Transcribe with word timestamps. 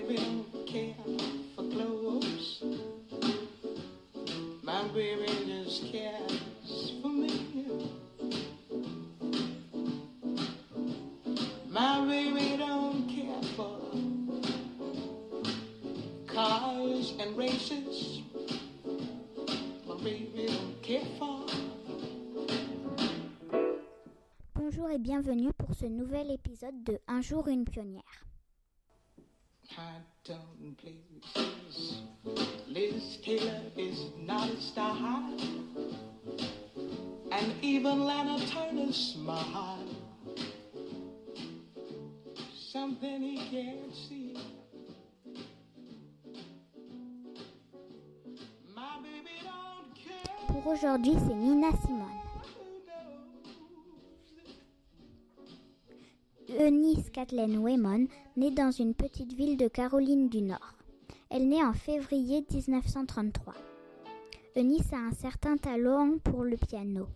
baby 0.00 0.16
don't 0.16 0.66
care 0.66 0.94
for 1.54 1.64
clothes. 1.64 2.62
My 4.62 4.84
baby 4.94 5.26
just 5.46 5.92
cares 5.92 6.92
for 7.02 7.08
me. 7.08 7.66
My 11.68 12.04
baby 12.06 12.56
don't 12.56 13.08
care 13.08 13.42
for 13.56 13.78
cars 16.26 17.14
and 17.20 17.36
races. 17.36 18.22
Bonjour 24.54 24.90
et 24.90 24.98
bienvenue 24.98 25.52
pour 25.56 25.74
ce 25.74 25.86
nouvel 25.86 26.30
épisode 26.30 26.82
de 26.84 26.98
Un 27.06 27.20
jour 27.20 27.46
une 27.48 27.64
pionnière. 27.64 28.29
Town 29.76 30.76
places. 30.78 32.02
Liz 32.66 33.18
Taylor 33.24 33.60
is 33.76 34.06
not 34.18 34.48
a 34.50 34.60
star. 34.60 34.96
And 37.30 37.54
even 37.62 38.00
Lana 38.00 38.38
Turner 38.46 38.92
smile. 38.92 39.78
Something 42.72 43.22
he 43.22 43.36
can't 43.50 43.94
see. 43.94 44.36
Pour 50.48 50.66
aujourd'hui, 50.72 51.14
c'est 51.26 51.34
Nina 51.34 51.70
Simone. 51.82 52.19
Eunice 56.58 57.10
Kathleen 57.10 57.58
Wayman 57.58 58.08
naît 58.36 58.50
dans 58.50 58.72
une 58.72 58.94
petite 58.94 59.32
ville 59.34 59.56
de 59.56 59.68
Caroline 59.68 60.28
du 60.28 60.42
Nord. 60.42 60.74
Elle 61.30 61.48
naît 61.48 61.62
en 61.62 61.72
février 61.72 62.44
1933. 62.52 63.54
Eunice 64.56 64.92
a 64.92 64.96
un 64.96 65.12
certain 65.12 65.56
talent 65.56 66.18
pour 66.24 66.42
le 66.42 66.56
piano 66.56 67.06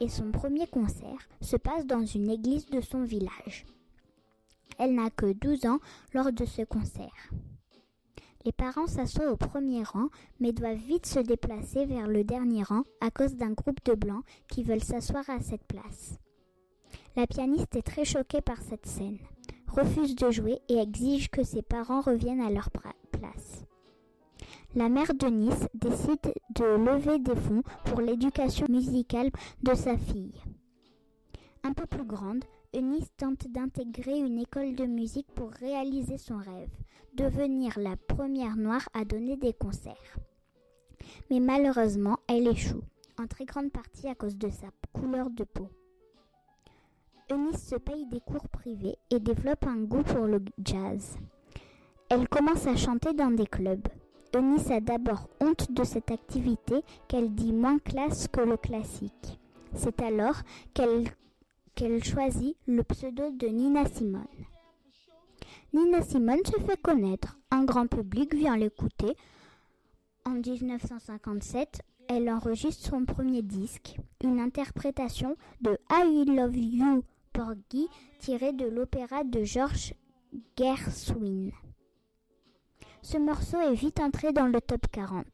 et 0.00 0.08
son 0.08 0.30
premier 0.32 0.66
concert 0.66 1.28
se 1.40 1.56
passe 1.56 1.86
dans 1.86 2.04
une 2.04 2.28
église 2.28 2.66
de 2.66 2.82
son 2.82 3.04
village. 3.04 3.64
Elle 4.78 4.94
n'a 4.94 5.08
que 5.08 5.32
12 5.32 5.64
ans 5.64 5.78
lors 6.12 6.30
de 6.30 6.44
ce 6.44 6.62
concert. 6.62 7.30
Les 8.44 8.52
parents 8.52 8.86
s'assoient 8.86 9.30
au 9.30 9.36
premier 9.36 9.82
rang 9.82 10.08
mais 10.40 10.52
doivent 10.52 10.76
vite 10.76 11.06
se 11.06 11.20
déplacer 11.20 11.86
vers 11.86 12.06
le 12.06 12.22
dernier 12.22 12.64
rang 12.64 12.82
à 13.00 13.10
cause 13.10 13.34
d'un 13.34 13.52
groupe 13.52 13.82
de 13.86 13.94
blancs 13.94 14.24
qui 14.48 14.62
veulent 14.62 14.84
s'asseoir 14.84 15.28
à 15.30 15.40
cette 15.40 15.64
place. 15.64 16.18
La 17.14 17.26
pianiste 17.26 17.76
est 17.76 17.82
très 17.82 18.06
choquée 18.06 18.40
par 18.40 18.62
cette 18.62 18.86
scène, 18.86 19.18
refuse 19.68 20.16
de 20.16 20.30
jouer 20.30 20.60
et 20.70 20.78
exige 20.78 21.30
que 21.30 21.44
ses 21.44 21.60
parents 21.60 22.00
reviennent 22.00 22.40
à 22.40 22.50
leur 22.50 22.70
place. 22.70 23.64
La 24.74 24.88
mère 24.88 25.12
de 25.12 25.26
Nice 25.26 25.68
décide 25.74 26.32
de 26.54 26.64
lever 26.64 27.18
des 27.18 27.36
fonds 27.36 27.62
pour 27.84 28.00
l'éducation 28.00 28.66
musicale 28.70 29.30
de 29.62 29.74
sa 29.74 29.98
fille. 29.98 30.40
Un 31.62 31.74
peu 31.74 31.84
plus 31.84 32.06
grande, 32.06 32.44
Eunice 32.74 33.12
tente 33.18 33.46
d'intégrer 33.48 34.18
une 34.18 34.38
école 34.38 34.74
de 34.74 34.86
musique 34.86 35.30
pour 35.34 35.50
réaliser 35.50 36.16
son 36.16 36.38
rêve, 36.38 36.70
devenir 37.14 37.78
la 37.78 37.96
première 37.96 38.56
noire 38.56 38.88
à 38.94 39.04
donner 39.04 39.36
des 39.36 39.52
concerts. 39.52 40.16
Mais 41.30 41.40
malheureusement, 41.40 42.16
elle 42.26 42.48
échoue, 42.48 42.82
en 43.18 43.26
très 43.26 43.44
grande 43.44 43.70
partie 43.70 44.08
à 44.08 44.14
cause 44.14 44.38
de 44.38 44.48
sa 44.48 44.68
couleur 44.94 45.28
de 45.28 45.44
peau. 45.44 45.68
Eunice 47.32 47.66
se 47.66 47.76
paye 47.76 48.04
des 48.04 48.20
cours 48.20 48.46
privés 48.50 48.98
et 49.10 49.18
développe 49.18 49.66
un 49.66 49.78
goût 49.78 50.02
pour 50.02 50.26
le 50.26 50.44
jazz. 50.62 51.16
Elle 52.10 52.28
commence 52.28 52.66
à 52.66 52.76
chanter 52.76 53.14
dans 53.14 53.30
des 53.30 53.46
clubs. 53.46 53.88
Eunice 54.36 54.70
a 54.70 54.80
d'abord 54.80 55.28
honte 55.40 55.72
de 55.72 55.82
cette 55.82 56.10
activité 56.10 56.82
qu'elle 57.08 57.34
dit 57.34 57.54
moins 57.54 57.78
classe 57.78 58.28
que 58.28 58.42
le 58.42 58.58
classique. 58.58 59.40
C'est 59.72 60.02
alors 60.02 60.36
qu'elle 60.74 62.04
choisit 62.04 62.54
le 62.66 62.82
pseudo 62.82 63.30
de 63.30 63.46
Nina 63.46 63.86
Simone. 63.86 64.26
Nina 65.72 66.02
Simone 66.02 66.44
se 66.44 66.60
fait 66.60 66.80
connaître. 66.82 67.38
Un 67.50 67.64
grand 67.64 67.86
public 67.86 68.34
vient 68.34 68.58
l'écouter. 68.58 69.16
En 70.26 70.32
1957, 70.32 71.80
elle 72.08 72.28
enregistre 72.28 72.90
son 72.90 73.06
premier 73.06 73.40
disque, 73.40 73.96
une 74.22 74.38
interprétation 74.38 75.34
de 75.62 75.78
I 75.90 76.26
Love 76.26 76.56
You 76.58 77.04
Porgy 77.32 77.88
tirée 78.18 78.52
de 78.52 78.66
l'opéra 78.66 79.24
de 79.24 79.42
George 79.42 79.94
Gershwin. 80.58 81.50
Ce 83.00 83.16
morceau 83.16 83.58
est 83.58 83.74
vite 83.74 84.00
entré 84.00 84.32
dans 84.32 84.46
le 84.46 84.60
top 84.60 84.86
40. 84.92 85.24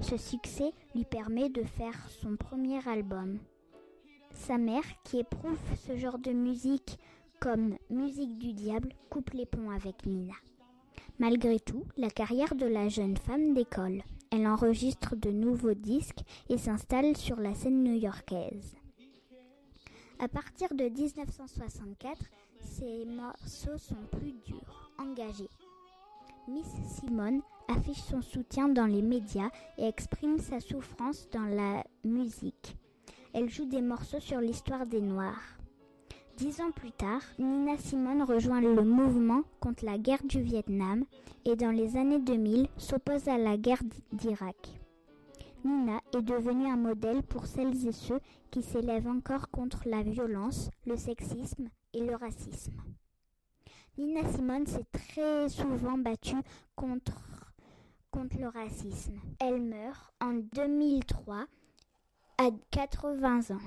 Ce 0.00 0.16
succès 0.16 0.72
lui 0.94 1.04
permet 1.04 1.48
de 1.48 1.64
faire 1.64 2.08
son 2.08 2.36
premier 2.36 2.86
album. 2.88 3.38
Sa 4.32 4.58
mère, 4.58 4.84
qui 5.04 5.18
éprouve 5.18 5.58
ce 5.86 5.96
genre 5.96 6.18
de 6.18 6.32
musique 6.32 6.98
comme 7.40 7.76
musique 7.90 8.38
du 8.38 8.52
diable, 8.52 8.90
coupe 9.10 9.30
les 9.30 9.46
ponts 9.46 9.70
avec 9.70 10.06
Nina. 10.06 10.34
Malgré 11.18 11.58
tout, 11.58 11.84
la 11.96 12.10
carrière 12.10 12.54
de 12.54 12.66
la 12.66 12.88
jeune 12.88 13.16
femme 13.16 13.54
décolle. 13.54 14.02
Elle 14.30 14.46
enregistre 14.46 15.16
de 15.16 15.30
nouveaux 15.30 15.74
disques 15.74 16.22
et 16.48 16.58
s'installe 16.58 17.16
sur 17.16 17.40
la 17.40 17.54
scène 17.54 17.82
new-yorkaise. 17.82 18.79
À 20.22 20.28
partir 20.28 20.68
de 20.74 20.84
1964, 20.84 22.18
ses 22.60 23.06
morceaux 23.06 23.78
sont 23.78 24.18
plus 24.18 24.34
durs, 24.44 24.92
engagés. 24.98 25.48
Miss 26.46 26.66
Simone 26.88 27.40
affiche 27.68 28.02
son 28.02 28.20
soutien 28.20 28.68
dans 28.68 28.84
les 28.84 29.00
médias 29.00 29.48
et 29.78 29.86
exprime 29.86 30.38
sa 30.38 30.60
souffrance 30.60 31.26
dans 31.32 31.46
la 31.46 31.82
musique. 32.04 32.76
Elle 33.32 33.48
joue 33.48 33.64
des 33.64 33.80
morceaux 33.80 34.20
sur 34.20 34.42
l'histoire 34.42 34.84
des 34.84 35.00
Noirs. 35.00 35.56
Dix 36.36 36.60
ans 36.60 36.70
plus 36.70 36.92
tard, 36.92 37.22
Nina 37.38 37.78
Simone 37.78 38.22
rejoint 38.22 38.60
le 38.60 38.82
mouvement 38.82 39.40
contre 39.58 39.86
la 39.86 39.96
guerre 39.96 40.24
du 40.24 40.42
Vietnam 40.42 41.06
et 41.46 41.56
dans 41.56 41.70
les 41.70 41.96
années 41.96 42.20
2000 42.20 42.68
s'oppose 42.76 43.26
à 43.26 43.38
la 43.38 43.56
guerre 43.56 43.82
d'Irak. 44.12 44.79
Nina 45.64 46.00
est 46.14 46.22
devenue 46.22 46.66
un 46.66 46.76
modèle 46.76 47.22
pour 47.22 47.46
celles 47.46 47.86
et 47.86 47.92
ceux 47.92 48.20
qui 48.50 48.62
s'élèvent 48.62 49.08
encore 49.08 49.50
contre 49.50 49.82
la 49.86 50.02
violence, 50.02 50.70
le 50.86 50.96
sexisme 50.96 51.68
et 51.92 52.04
le 52.04 52.16
racisme. 52.16 52.80
Nina 53.98 54.26
Simone 54.32 54.66
s'est 54.66 54.86
très 54.92 55.48
souvent 55.48 55.98
battue 55.98 56.42
contre, 56.74 57.52
contre 58.10 58.38
le 58.38 58.48
racisme. 58.48 59.20
Elle 59.38 59.60
meurt 59.60 60.12
en 60.20 60.34
2003 60.34 61.46
à 62.38 62.50
80 62.70 63.54
ans. 63.54 63.60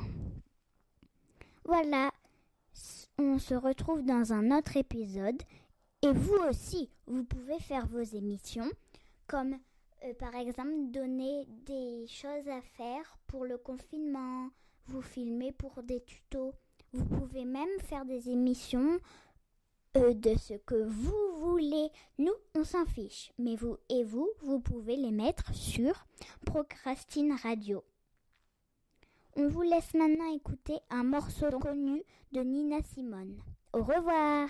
Voilà, 1.65 2.11
on 3.19 3.37
se 3.37 3.53
retrouve 3.53 4.03
dans 4.03 4.33
un 4.33 4.57
autre 4.57 4.77
épisode. 4.77 5.41
Et 6.01 6.11
vous 6.11 6.37
aussi, 6.49 6.89
vous 7.07 7.23
pouvez 7.23 7.59
faire 7.59 7.85
vos 7.87 8.01
émissions, 8.01 8.69
comme 9.27 9.57
euh, 10.03 10.13
par 10.13 10.35
exemple 10.35 10.73
donner 10.91 11.45
des 11.65 12.05
choses 12.07 12.47
à 12.47 12.61
faire 12.61 13.17
pour 13.27 13.45
le 13.45 13.57
confinement, 13.57 14.49
vous 14.87 15.01
filmer 15.01 15.51
pour 15.51 15.83
des 15.83 16.01
tutos. 16.01 16.53
Vous 16.91 17.05
pouvez 17.05 17.45
même 17.45 17.79
faire 17.79 18.05
des 18.05 18.29
émissions 18.29 18.99
euh, 19.97 20.13
de 20.13 20.35
ce 20.37 20.55
que 20.55 20.83
vous 20.83 21.39
voulez. 21.39 21.89
Nous, 22.17 22.33
on 22.55 22.63
s'en 22.63 22.85
fiche. 22.85 23.31
Mais 23.37 23.55
vous 23.55 23.77
et 23.89 24.03
vous, 24.03 24.29
vous 24.41 24.59
pouvez 24.59 24.95
les 24.95 25.11
mettre 25.11 25.53
sur 25.53 26.06
Procrastine 26.45 27.35
Radio. 27.41 27.83
On 29.35 29.47
vous 29.47 29.63
laisse 29.63 29.94
maintenant 29.94 30.31
écouter 30.33 30.77
un 30.89 31.03
morceau 31.03 31.49
connu 31.59 32.03
de 32.31 32.41
Nina 32.41 32.81
Simone. 32.83 33.39
Au 33.73 33.83
revoir. 33.83 34.49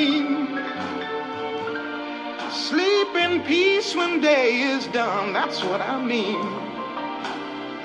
Peace 3.45 3.95
when 3.95 4.21
day 4.21 4.61
is 4.61 4.87
done, 4.87 5.33
that's 5.33 5.63
what 5.63 5.81
I 5.81 6.01
mean. 6.03 6.41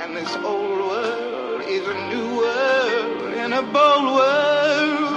And 0.00 0.16
this 0.16 0.34
old 0.36 0.80
world 0.80 1.62
is 1.62 1.86
a 1.86 1.94
new 2.08 2.36
world 2.36 3.34
and 3.34 3.54
a 3.54 3.62
bold 3.62 4.14
world 4.16 5.16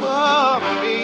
for 0.00 0.60
me. 0.82 0.98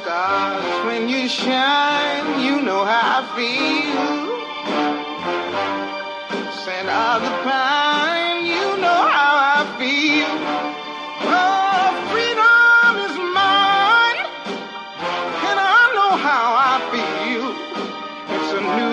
Stars, 0.00 0.84
when 0.86 1.08
you 1.08 1.28
shine, 1.28 2.40
you 2.44 2.62
know 2.62 2.84
how 2.84 3.20
I 3.20 3.26
feel. 3.36 4.26
Scent 6.64 6.88
of 6.88 7.22
the 7.22 7.30
pine, 7.44 7.65